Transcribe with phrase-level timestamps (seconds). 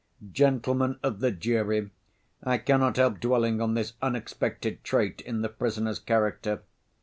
[0.31, 1.91] "Gentlemen of the jury,
[2.43, 6.63] I cannot help dwelling on this unexpected trait in the prisoner's character.